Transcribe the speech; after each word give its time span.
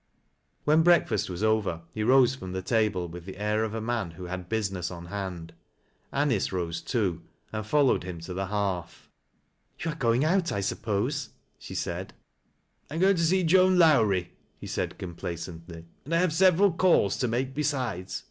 When 0.63 0.81
breakfast 0.81 1.29
was 1.29 1.43
over, 1.43 1.81
he 1.93 2.01
rose 2.01 2.33
from 2.33 2.53
the 2.53 2.63
table 2.63 3.07
witli 3.07 3.23
the 3.23 3.37
air 3.37 3.63
of 3.63 3.75
a 3.75 3.79
man 3.79 4.09
who 4.09 4.23
had 4.25 4.49
business 4.49 4.89
on 4.89 5.05
hand. 5.05 5.53
Anice 6.11 6.51
rose 6.51 6.81
too, 6.81 7.21
and 7.53 7.63
followed 7.63 8.03
him 8.03 8.19
to 8.21 8.33
the 8.33 8.47
hearth." 8.47 9.09
You 9.85 9.91
are 9.91 9.95
going 9.95 10.25
out, 10.25 10.51
I 10.51 10.59
suppose," 10.61 11.29
she 11.59 11.75
said." 11.75 12.15
I 12.89 12.95
am 12.95 13.01
going 13.01 13.15
to 13.17 13.23
see 13.23 13.43
Joan 13.43 13.77
Lowrie," 13.77 14.31
he 14.59 14.65
said 14.65 14.97
complacently. 14.97 15.85
* 15.95 16.05
And 16.05 16.13
1 16.13 16.19
have 16.19 16.33
several 16.33 16.71
calls 16.71 17.15
to 17.17 17.27
make 17.27 17.53
besides. 17.53 18.19